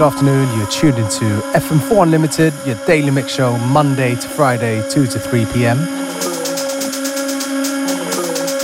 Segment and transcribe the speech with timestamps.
[0.00, 0.58] good afternoon.
[0.58, 5.44] You're tuned into FM4 Unlimited, your daily mix show, Monday to Friday, 2 to 3
[5.52, 5.76] p.m.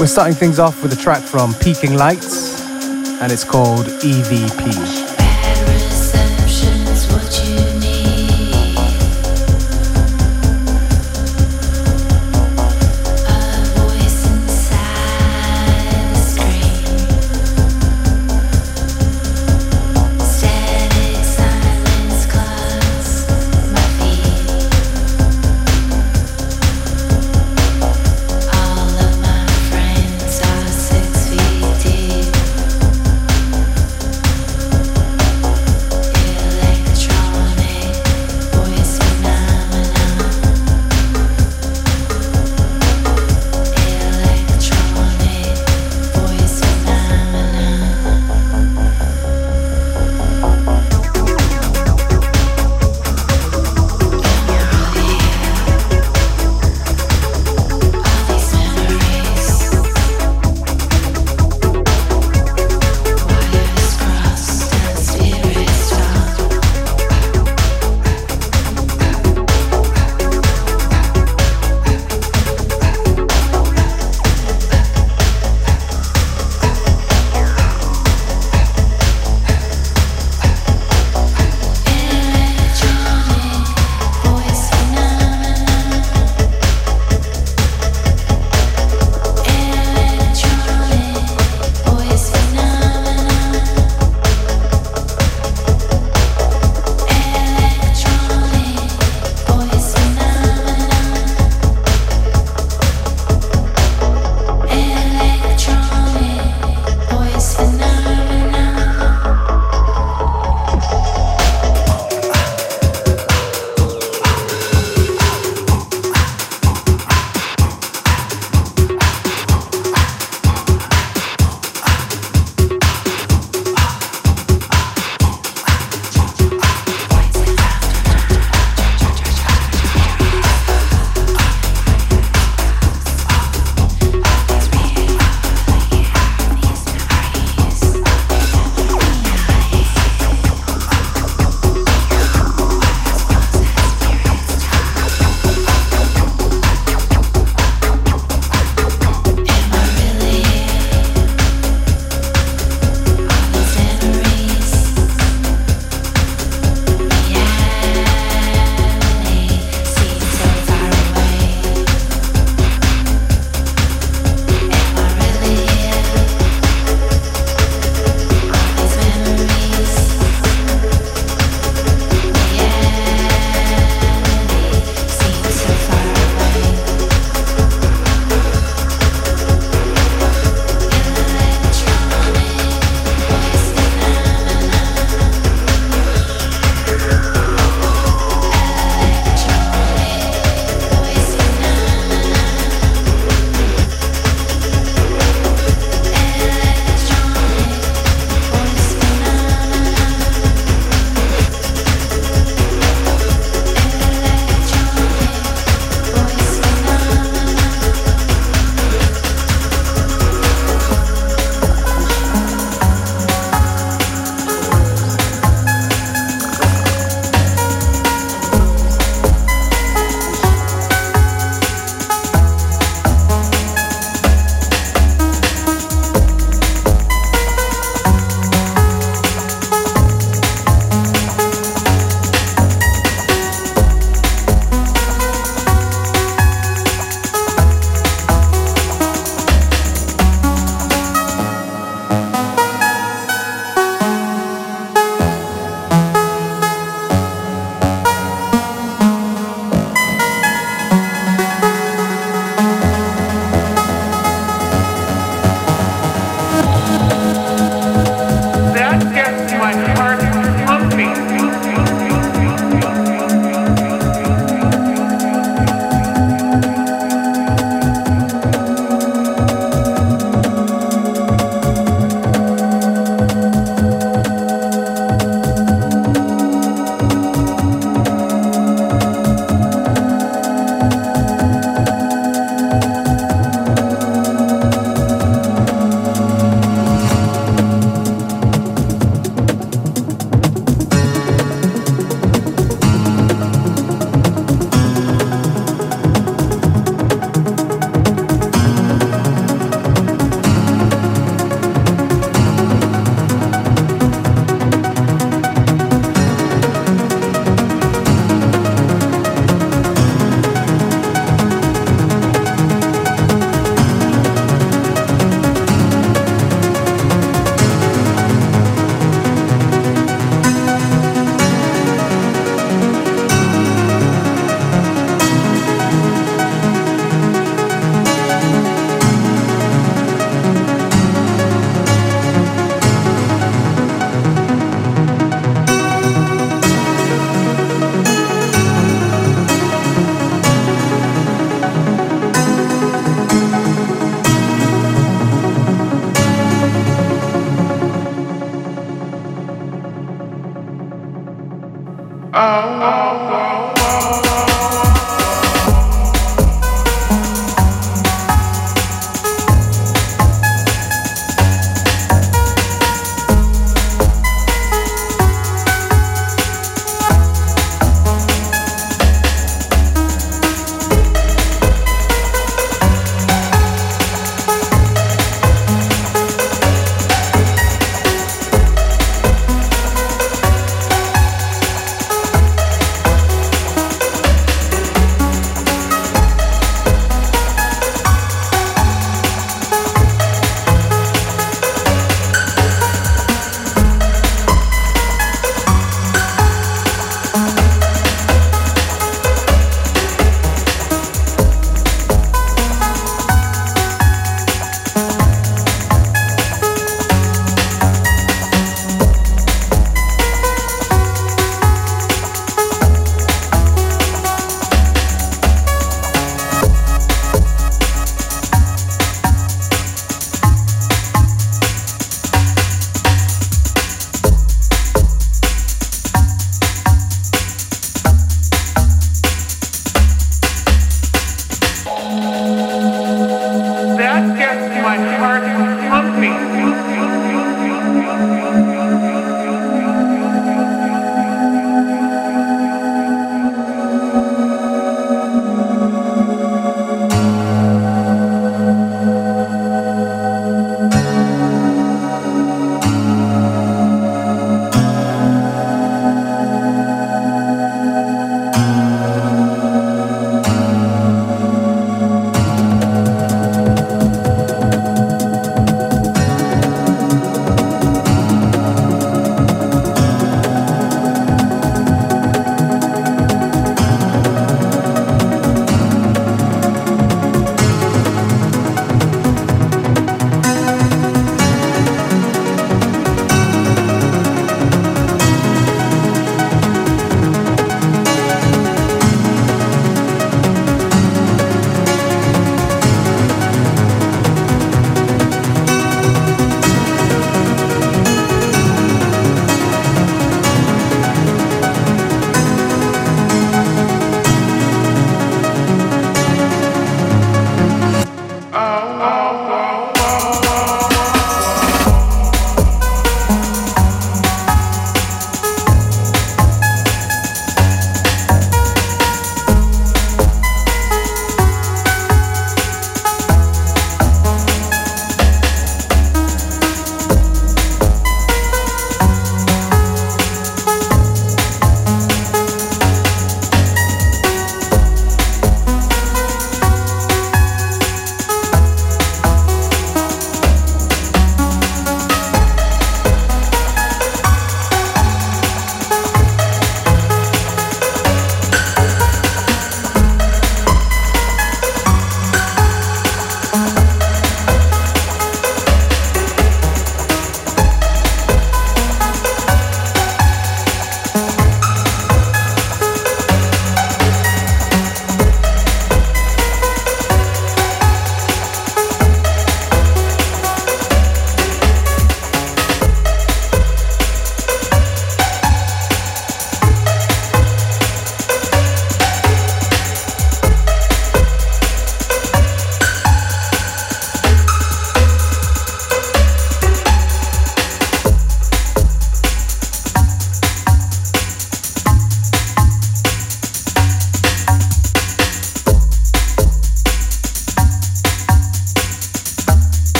[0.00, 2.62] We're starting things off with a track from Peaking Lights,
[3.20, 5.05] and it's called EVP.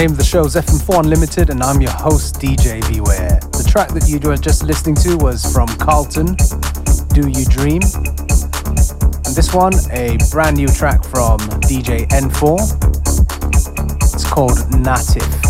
[0.00, 3.38] Name of the show is FM4 Unlimited, and I'm your host, DJ Beware.
[3.52, 6.34] The track that you were just listening to was from Carlton,
[7.12, 7.82] Do You Dream?
[9.24, 12.58] And this one, a brand new track from DJ N4.
[14.14, 15.43] It's called Native.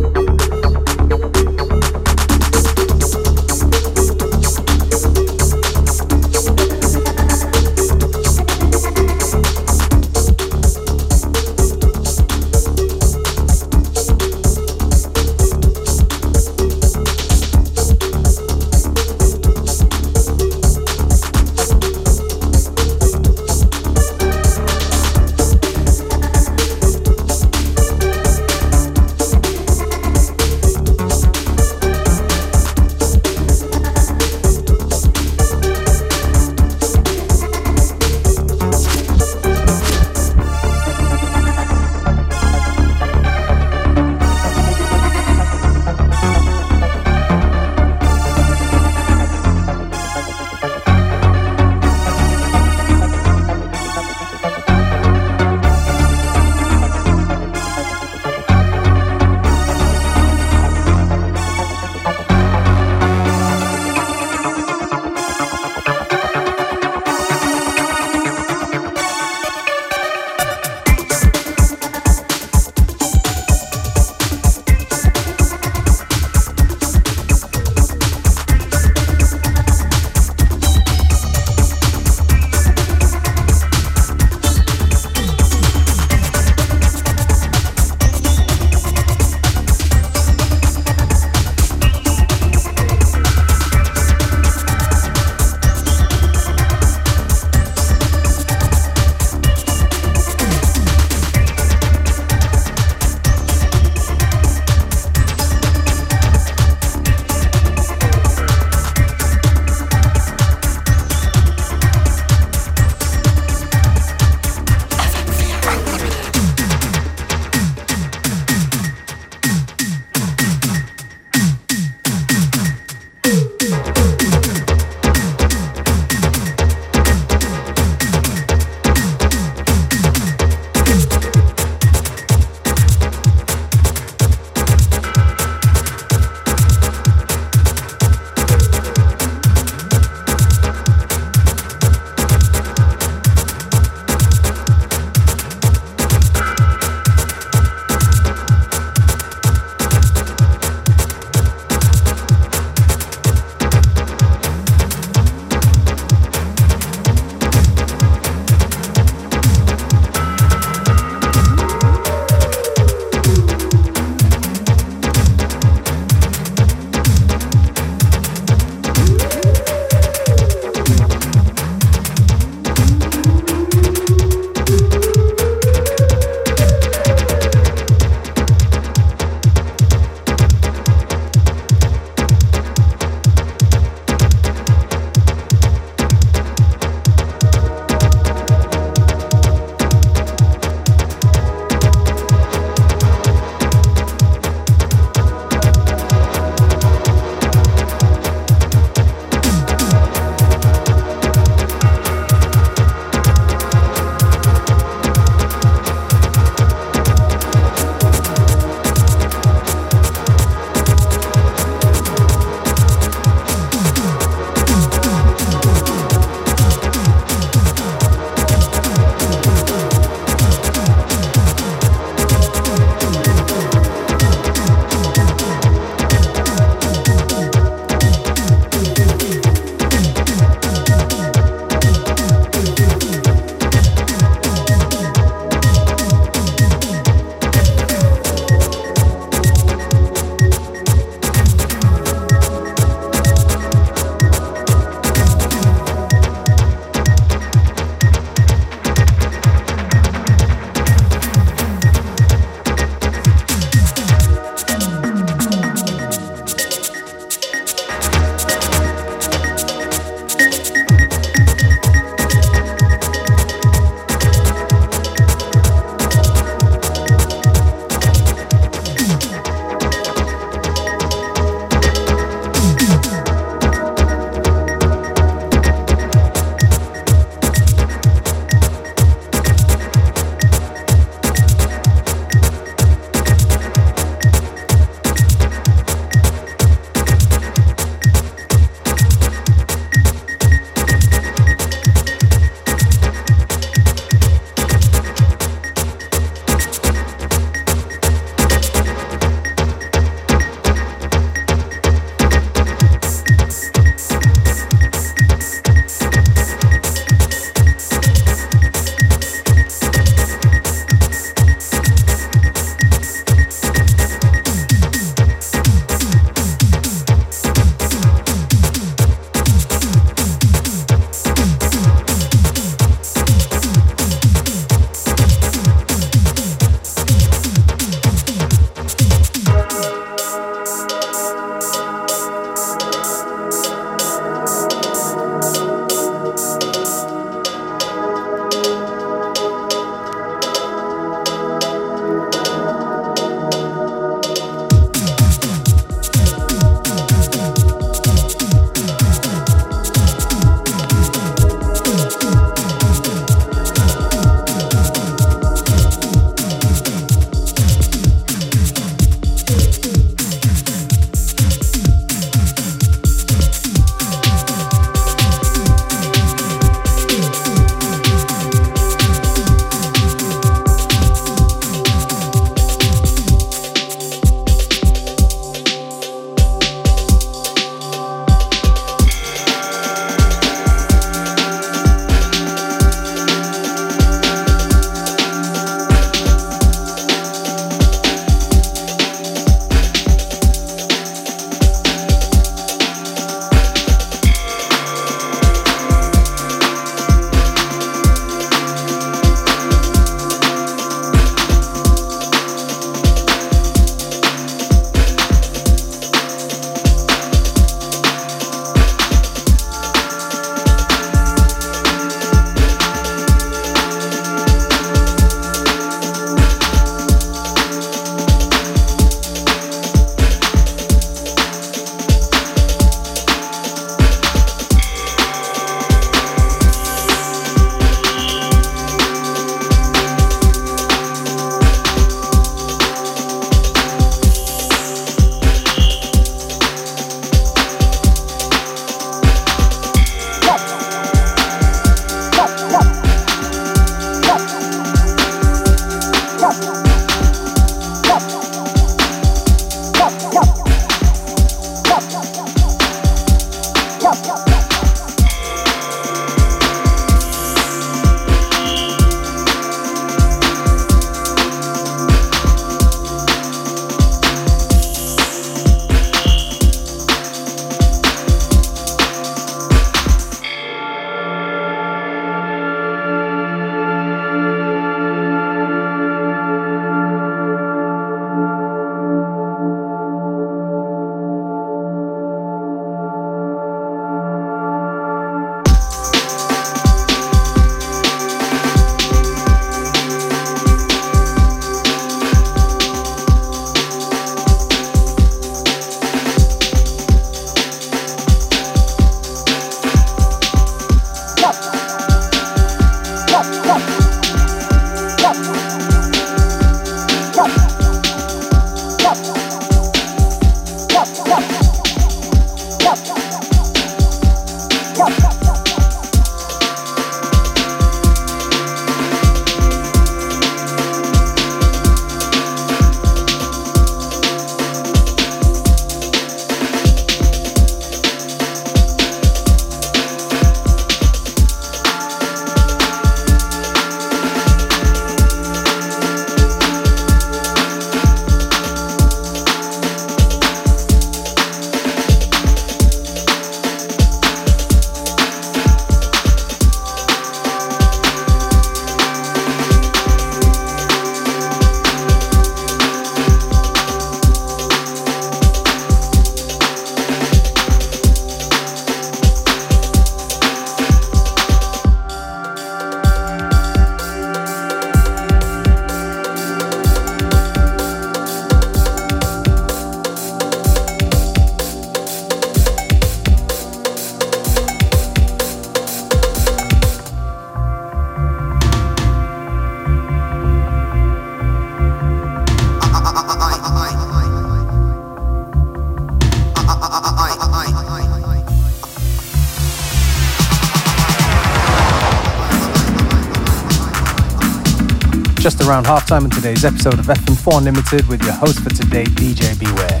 [595.44, 599.52] Just around halftime in today's episode of FM4 Unlimited with your host for today, DJ
[599.60, 600.00] Beware.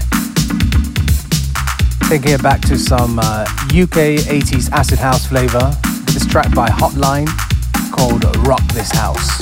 [2.08, 5.70] Taking it back to some uh, UK 80s acid house flavor
[6.06, 7.28] this track by Hotline
[7.92, 9.36] called Rock This House.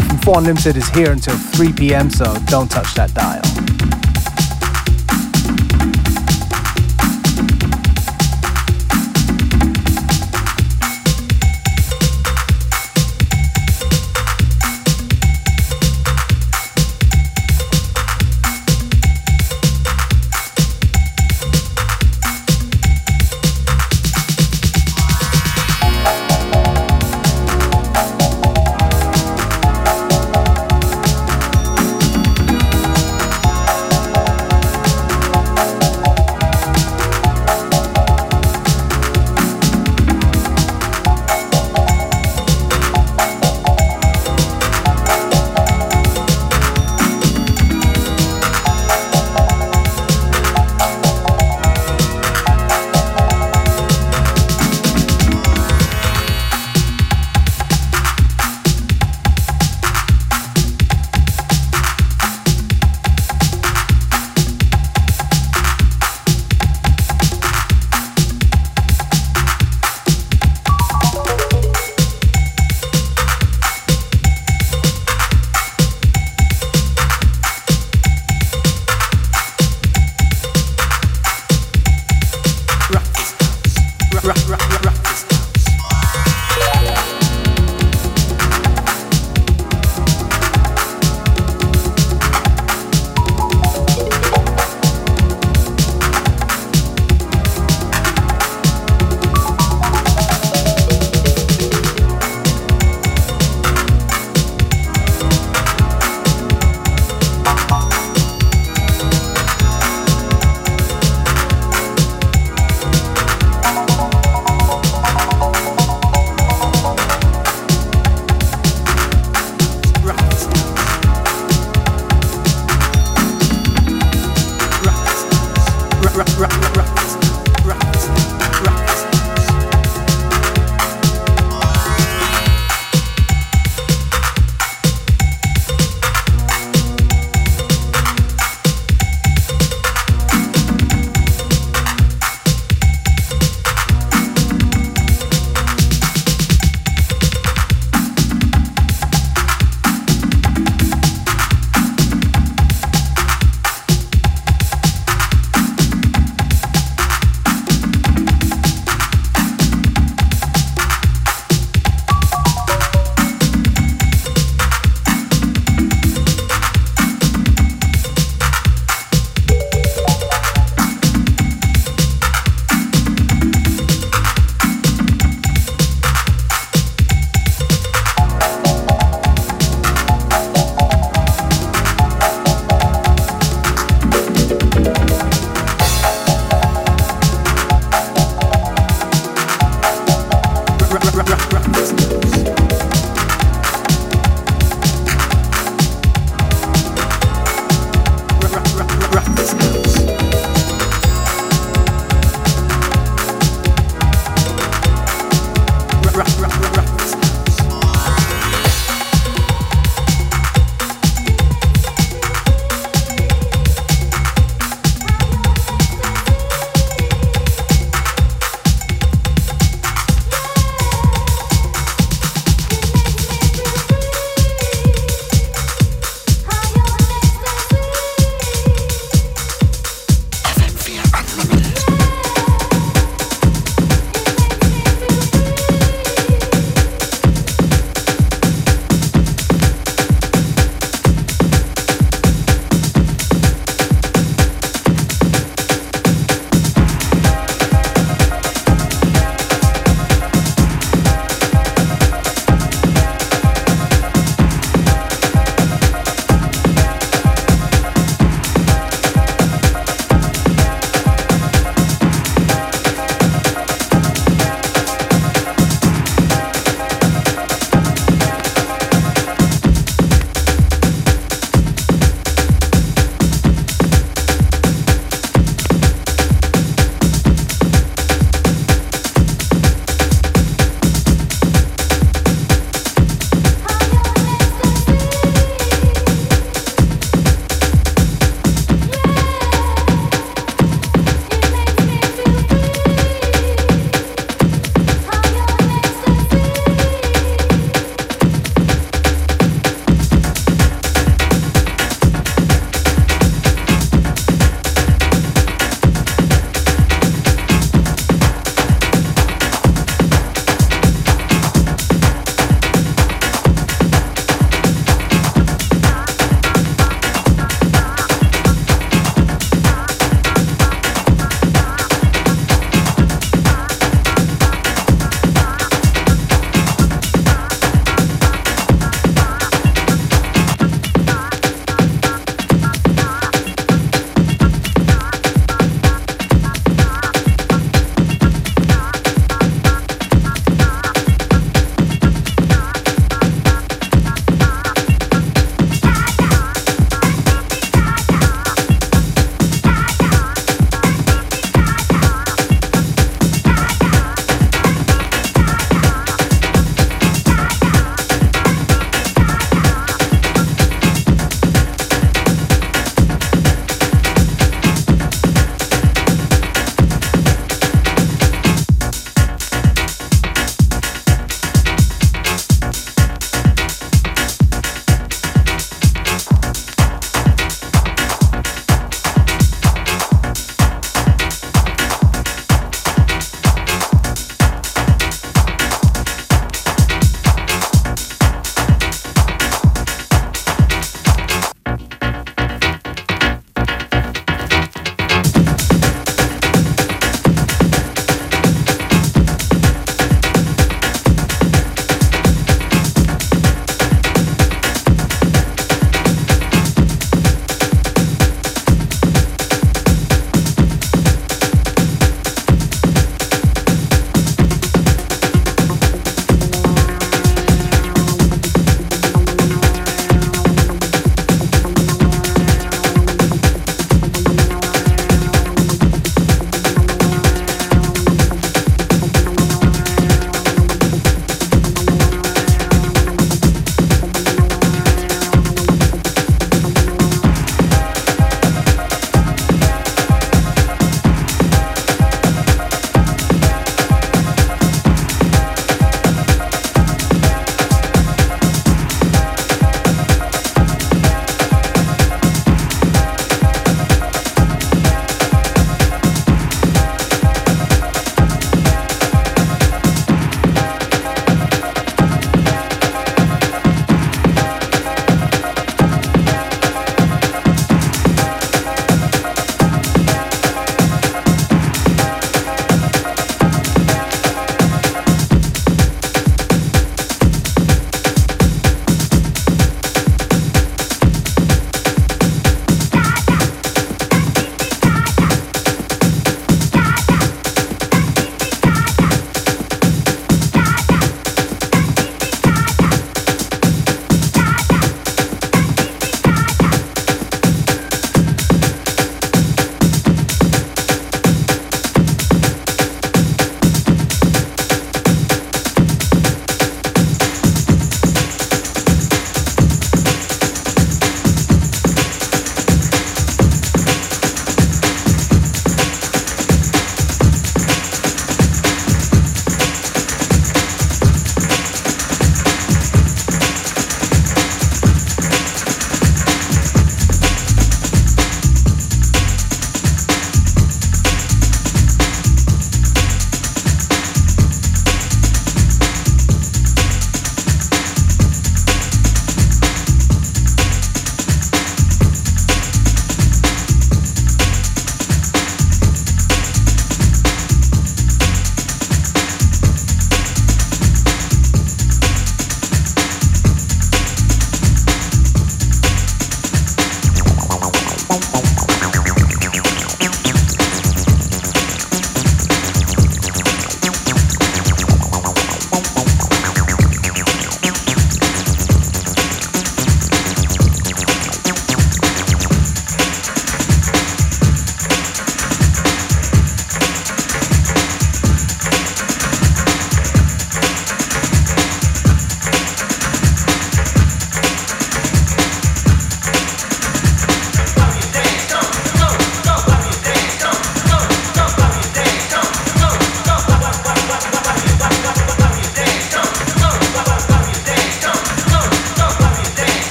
[0.00, 3.57] FM4 Unlimited is here until 3 pm, so don't touch that dial.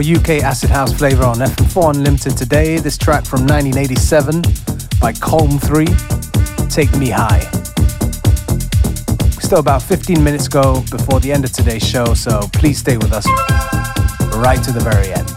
[0.00, 2.78] More UK acid house flavor on FM4 Unlimited today.
[2.78, 4.42] This track from 1987
[5.00, 5.86] by Colm 3,
[6.68, 7.40] Take Me High.
[9.40, 13.12] Still about 15 minutes go before the end of today's show, so please stay with
[13.12, 13.26] us
[14.36, 15.29] right to the very end.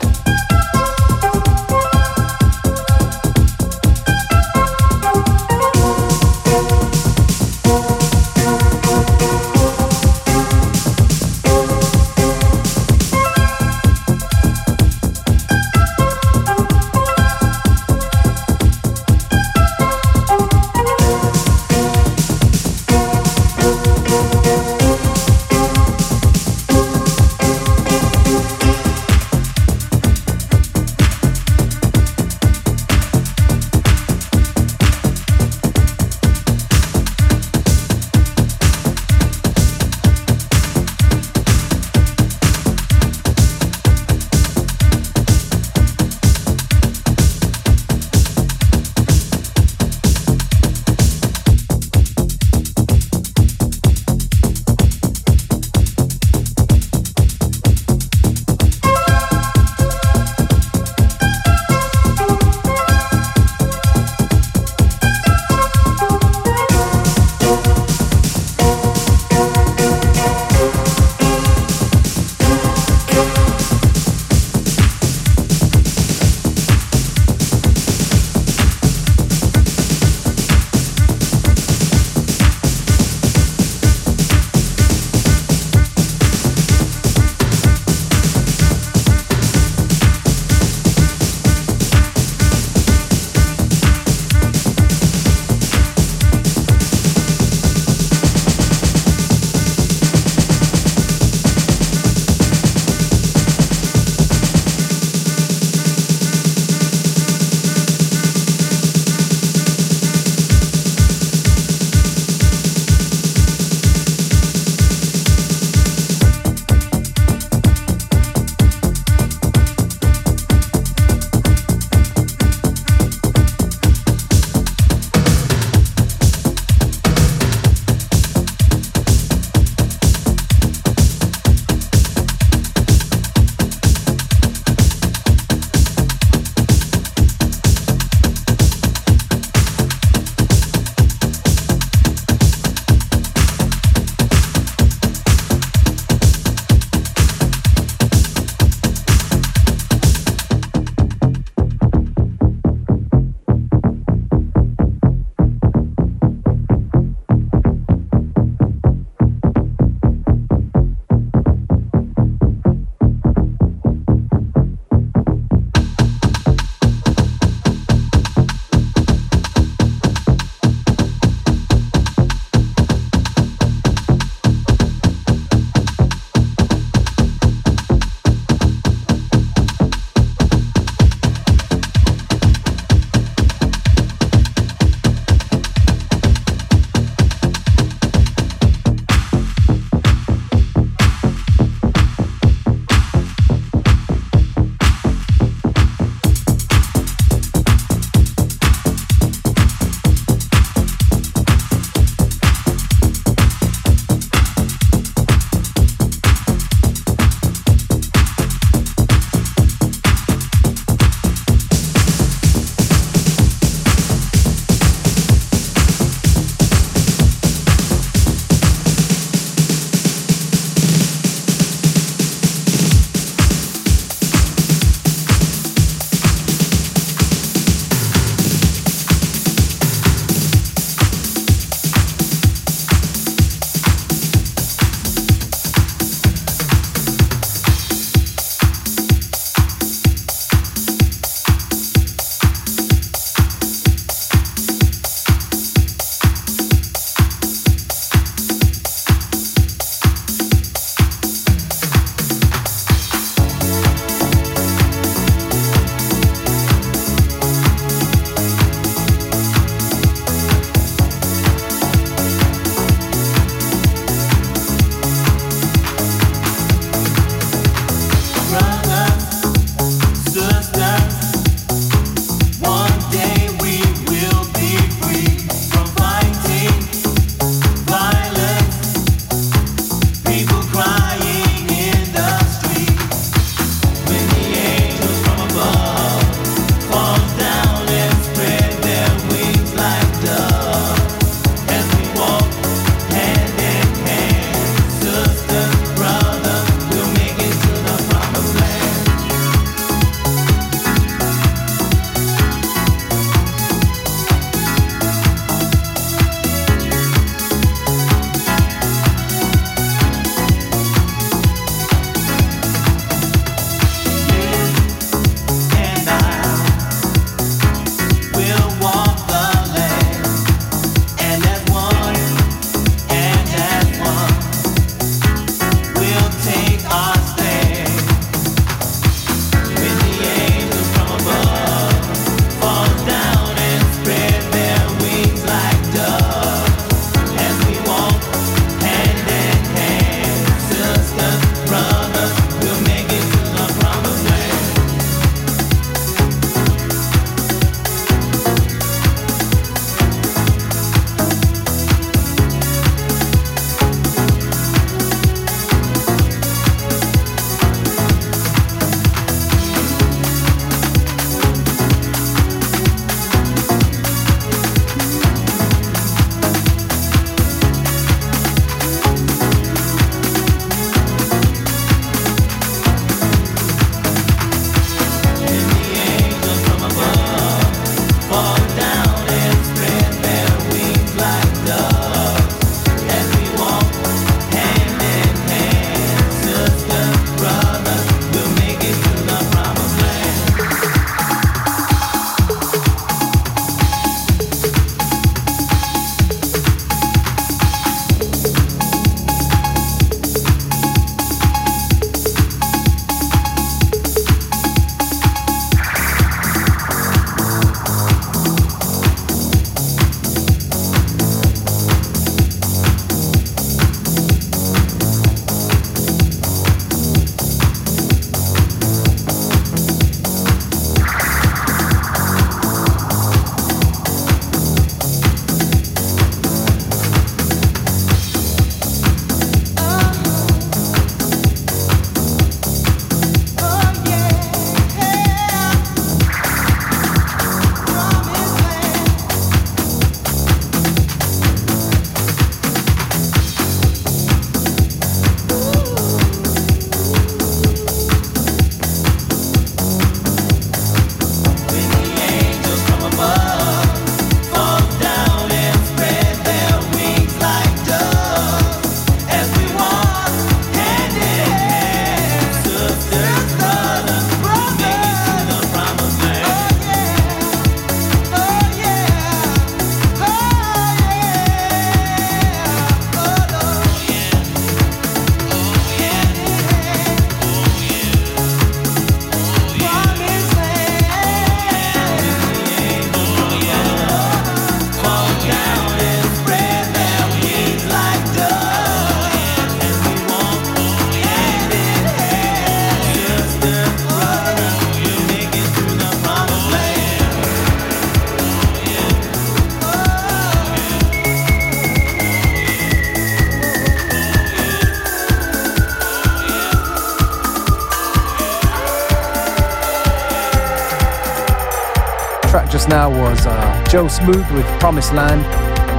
[514.09, 515.45] Smooth with Promised Land,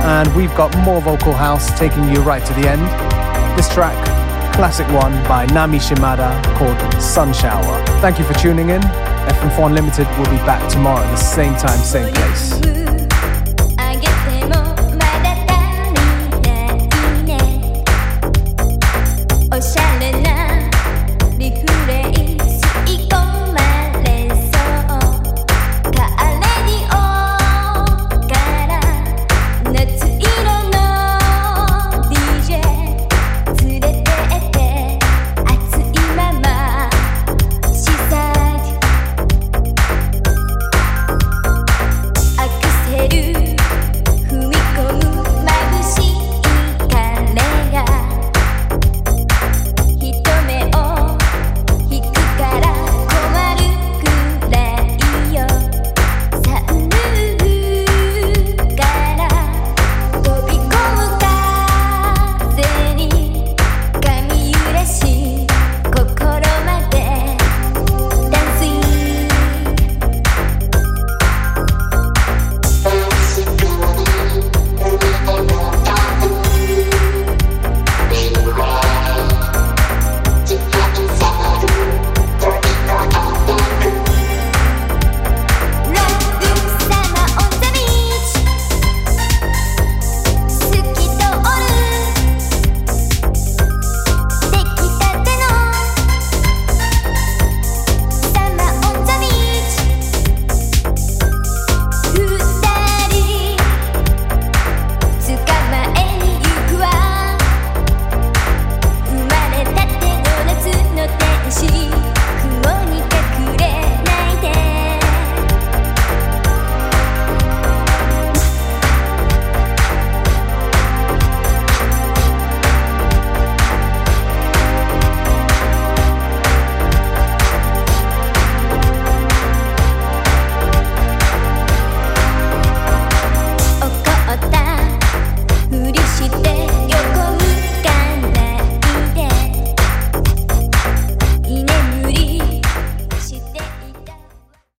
[0.05, 2.83] and we've got more vocal house taking you right to the end.
[3.59, 3.97] This track,
[4.55, 7.85] classic one by Nami Shimada called Sun Shower.
[8.01, 8.83] Thank you for tuning in.
[8.83, 12.84] FM4 Unlimited will be back tomorrow at the same time, same place.